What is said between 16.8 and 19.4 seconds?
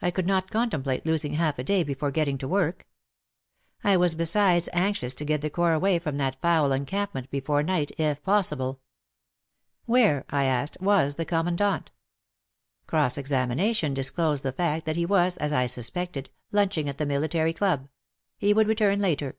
at the military club,— he would return later."